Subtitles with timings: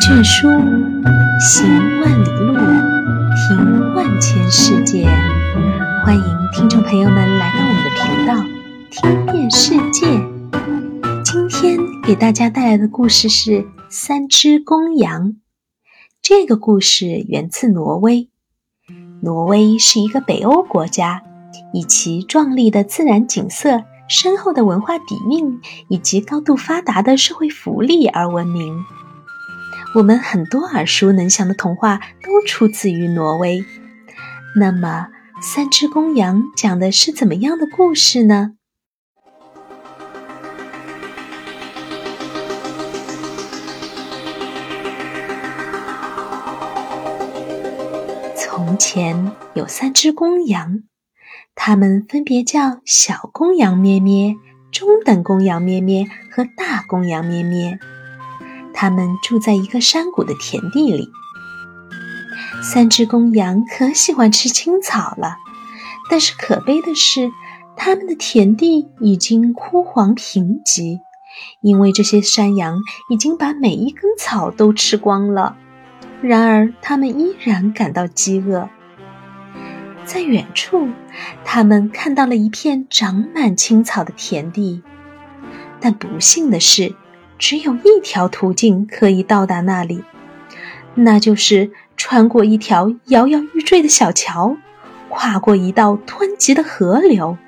[0.00, 0.48] 卷书，
[1.40, 5.04] 行万里路，听万千世界。
[6.04, 8.34] 欢迎听众朋友们来到我们的频道，
[8.90, 10.06] 听遍世界。
[11.24, 15.32] 今天给大家带来的故事是《三只公羊》。
[16.22, 18.28] 这个故事源自挪威。
[19.20, 21.22] 挪威是一个北欧国家，
[21.72, 28.84] 以其壮丽的自然景色、深厚的文化底蕴以及高度发达的社会福利而闻名。
[29.94, 33.64] 我们很多耳熟能详的童话都出自于挪威。
[34.54, 35.08] 那么，
[35.40, 38.52] 三只公羊讲的是怎么样的故事呢？
[48.36, 50.82] 从前有三只公羊，
[51.54, 54.36] 它们分别叫小公羊咩咩、
[54.70, 57.78] 中等公羊咩咩和大公羊咩咩。
[58.80, 61.10] 他们住在一个山谷的田地里。
[62.62, 65.36] 三只公羊可喜欢吃青草了，
[66.08, 67.32] 但是可悲的是，
[67.76, 71.00] 他们的田地已经枯黄贫瘠，
[71.60, 72.78] 因为这些山羊
[73.10, 75.56] 已经把每一根草都吃光了。
[76.22, 78.68] 然而，他们依然感到饥饿。
[80.04, 80.88] 在远处，
[81.44, 84.84] 他们看到了一片长满青草的田地，
[85.80, 86.94] 但不幸的是。
[87.38, 90.02] 只有一条途径可以到达那里，
[90.94, 94.56] 那就是穿过一条摇摇欲坠的小桥，
[95.08, 97.38] 跨过一道湍急的河流，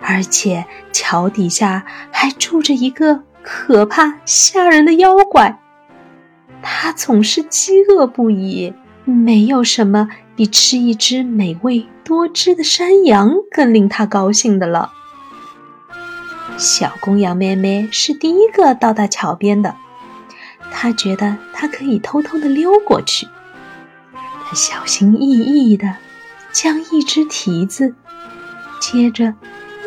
[0.00, 5.58] 而且桥底下还住着一个可怕吓人的妖怪。
[6.62, 8.72] 他总是饥饿不已，
[9.04, 14.92] 没有什么比吃一只美味多汁的山羊更令他高兴的了。
[16.62, 19.74] 小公羊咩咩是第一个到达桥边的，
[20.70, 23.26] 他觉得他可以偷偷的溜过去。
[24.14, 25.96] 他小心翼翼的
[26.52, 27.96] 将一只蹄子，
[28.80, 29.34] 接着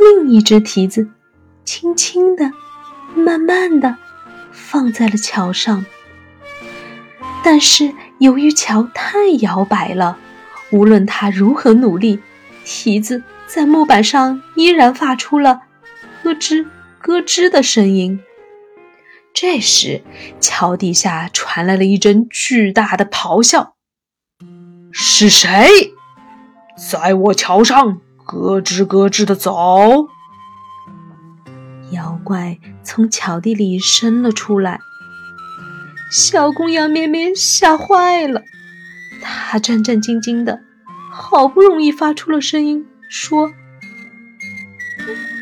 [0.01, 1.09] 另一只蹄子，
[1.63, 2.51] 轻轻的、
[3.15, 3.95] 慢慢的
[4.51, 5.85] 放在了桥上。
[7.41, 10.17] 但是由于桥太摇摆了，
[10.71, 12.19] 无论他如何努力，
[12.65, 15.61] 蹄子在木板上依然发出了。
[16.25, 16.65] 咯吱
[17.03, 18.19] 咯吱的声音。
[19.31, 20.01] 这时，
[20.39, 23.75] 桥底下传来了一阵巨大的咆哮
[24.91, 25.93] ：“是谁
[26.89, 30.07] 在我桥上咯吱咯吱的走？”
[31.93, 34.79] 妖怪从桥地里伸了出来。
[36.11, 38.41] 小公羊咩咩吓坏了，
[39.21, 40.61] 他战战兢兢的，
[41.11, 43.51] 好不容易发出了声音，说：“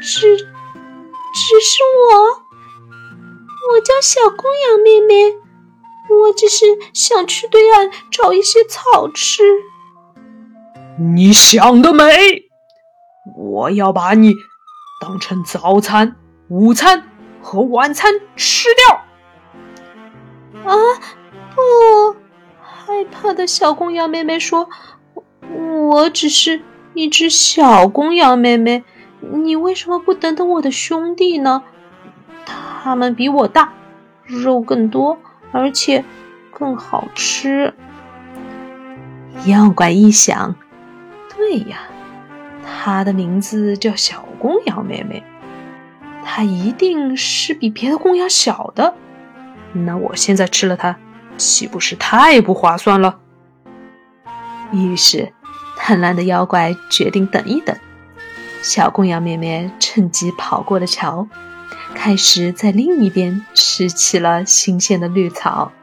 [0.03, 0.49] 是。”
[1.33, 2.15] 只是我，
[3.73, 5.35] 我叫小公羊妹妹，
[6.09, 9.41] 我只是想去对岸找一些草吃。
[11.15, 12.05] 你想得美！
[13.35, 14.35] 我要把你
[15.01, 16.15] 当成早餐、
[16.49, 17.09] 午餐
[17.41, 19.01] 和晚餐吃掉。
[20.71, 20.75] 啊，
[21.55, 22.15] 不！
[22.61, 24.69] 害怕的小公羊妹妹说
[25.89, 26.61] ：“我只是
[26.93, 28.83] 一只小公羊妹妹。”
[29.31, 31.63] 你为什么不等等我的兄弟呢？
[32.45, 33.73] 他们比我大，
[34.25, 35.17] 肉更多，
[35.51, 36.03] 而且
[36.51, 37.73] 更好吃。
[39.45, 40.55] 妖怪一想，
[41.35, 41.79] 对呀，
[42.63, 45.23] 他的名字叫小公羊妹妹，
[46.23, 48.93] 他一定是比别的公羊小的。
[49.71, 50.97] 那我现在吃了它，
[51.37, 53.19] 岂不是太不划算了？
[54.71, 55.33] 于是，
[55.77, 57.75] 贪婪的妖怪决定等一等。
[58.63, 61.27] 小公羊咩咩趁机跑过了桥，
[61.93, 65.73] 开始在另一边吃起了新鲜的绿草。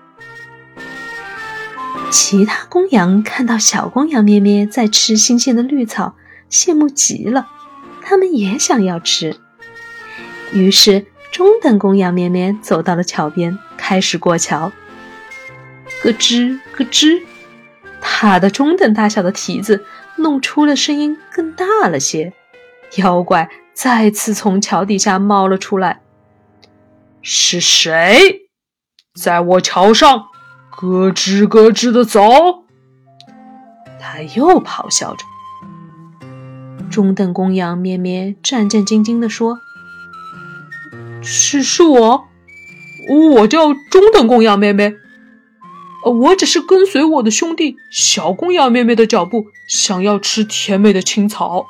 [2.10, 6.16] 其他公羊看到小公羊咩咩在吃新鲜的绿草，
[6.50, 7.48] 羡慕极了，
[8.00, 9.36] 他们也想要吃。
[10.54, 14.72] 于是，中等公羊咩咩走到了桥边，开始过桥。
[16.02, 17.20] 咯吱咯吱，
[18.00, 19.84] 它的中等大小的蹄子
[20.16, 22.32] 弄出的声音更大了些。
[22.96, 26.00] 妖怪再次从桥底下冒了出来。
[27.22, 28.48] 是谁
[29.14, 30.26] 在我桥上
[30.70, 32.20] 咯吱咯吱的走？
[34.00, 35.24] 他又咆哮着。
[36.90, 39.60] 中等公羊咩咩战战兢兢地说
[41.22, 42.24] ：“是是我，
[43.34, 44.94] 我叫中等公羊咩咩。
[46.04, 51.66] 我只是跟随我的兄弟小公羊咩咩的脚步，想要吃甜美的青草。”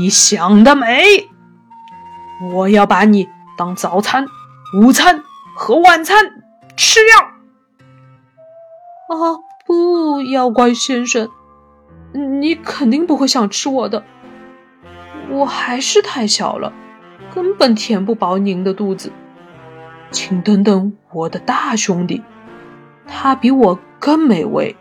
[0.00, 1.28] 你想得美！
[2.54, 4.24] 我要把你当早餐、
[4.74, 5.22] 午餐
[5.54, 6.42] 和晚餐，
[6.74, 7.18] 吃掉。
[9.14, 9.36] 啊，
[9.66, 11.28] 不，妖怪先生，
[12.14, 14.02] 你肯定不会想吃我的。
[15.28, 16.72] 我还是太小了，
[17.34, 19.12] 根本填不饱您的肚子。
[20.10, 22.22] 请等等我的大兄弟，
[23.06, 24.74] 他比我更美味。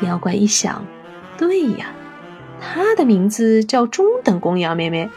[0.00, 0.82] 妖怪一想，
[1.36, 1.88] 对呀，
[2.64, 5.10] 他的名字叫中等公羊咩咩，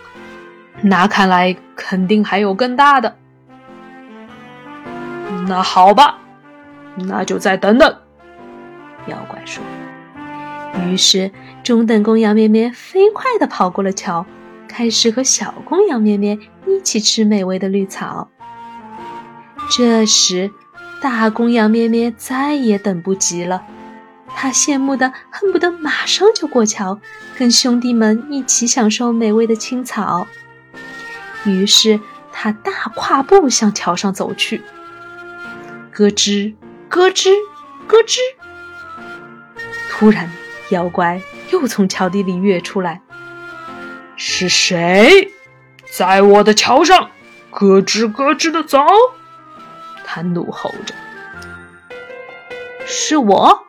[0.81, 3.15] 那看来肯定还有更大的。
[5.47, 6.19] 那好吧，
[6.95, 7.97] 那就再等等。
[9.07, 9.63] 妖怪说。
[10.85, 11.31] 于是，
[11.63, 14.25] 中等公羊咩咩飞快地跑过了桥，
[14.67, 18.29] 开始和小公羊咩咩一起吃美味的绿草。
[19.71, 20.51] 这时，
[21.01, 23.63] 大公羊咩咩再也等不及了，
[24.39, 26.99] 他羡慕的恨不得马上就过桥，
[27.39, 30.27] 跟兄弟们一起享受美味的青草。
[31.43, 31.99] 于是，
[32.31, 34.61] 他大跨步向桥上走去。
[35.91, 36.53] 咯吱，
[36.87, 37.31] 咯吱，
[37.87, 38.19] 咯吱！
[39.89, 40.29] 突然，
[40.69, 41.19] 妖怪
[41.49, 43.01] 又从桥底里跃出来。
[44.15, 45.31] 是谁
[45.91, 47.09] 在我的桥上
[47.49, 48.77] 咯吱咯吱的走？
[50.05, 50.93] 他怒吼着
[52.85, 53.66] ：“是我，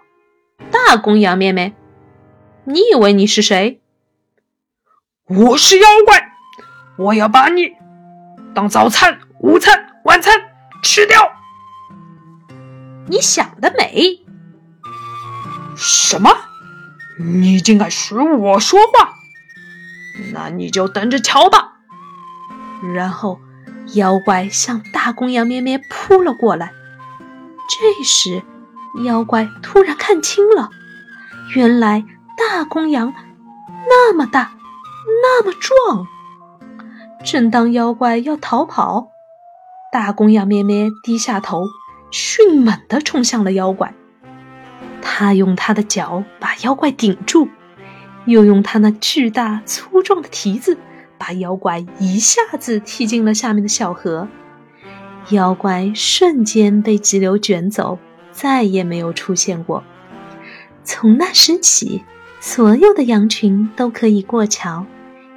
[0.89, 1.75] 大公羊妹妹。
[2.65, 3.83] 你以为你是谁？
[5.27, 6.33] 我是妖怪，
[6.97, 7.73] 我要把你
[8.55, 10.35] 当早餐、午餐、晚餐
[10.83, 11.31] 吃掉。”
[13.07, 14.21] 你想得美！
[15.77, 16.31] 什么？
[17.19, 19.11] 你竟敢使我说话？
[20.33, 21.75] 那你就等着瞧吧！
[22.95, 23.39] 然后，
[23.93, 26.73] 妖怪向大公羊咩咩扑了过来。
[27.69, 28.43] 这时，
[29.05, 30.71] 妖怪突然看清了，
[31.55, 32.05] 原来
[32.37, 33.15] 大公羊
[33.89, 34.53] 那么大，
[35.23, 36.07] 那么壮。
[37.25, 39.11] 正当妖怪要逃跑，
[39.93, 41.65] 大公羊咩咩低下头。
[42.11, 43.93] 迅猛地冲向了妖怪，
[45.03, 47.51] 他用他的脚把妖怪顶住，
[48.25, 50.79] 又用他那巨大粗壮的蹄子
[51.19, 54.27] 把妖怪一下子踢进了下面的小河。
[55.29, 57.99] 妖怪瞬间被急流卷走，
[58.33, 59.83] 再也没有出现过。
[60.85, 62.05] 从那时起，
[62.41, 64.87] 所有的羊群都可以过桥，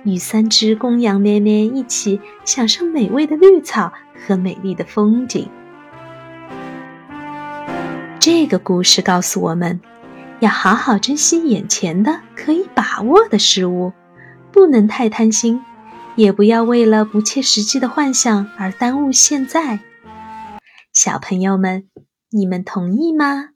[0.03, 5.49] 与三只公羊咩咩一起享受美味的绿草和美丽的风景。
[8.19, 9.81] 这个故事告诉我们，
[10.39, 13.93] 要好好珍惜眼前的可以把握的事物，
[14.51, 15.59] 不能太贪心，
[16.15, 19.79] 也不要为了不切实际的幻想而耽误现在。
[20.93, 21.87] 小朋友们，
[22.31, 23.50] 你们同意吗？